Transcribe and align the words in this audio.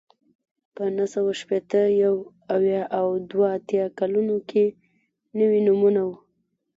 په 0.75 0.83
نهه 0.95 1.07
سوه 1.13 1.31
شپېته، 1.39 1.81
یو 2.03 2.15
اویا 2.55 2.81
او 2.99 3.07
دوه 3.31 3.47
اتیا 3.57 3.85
کلونو 3.99 4.35
کې 4.49 4.65
نوي 5.39 5.59
نومونه 5.67 6.01
وو 6.07 6.15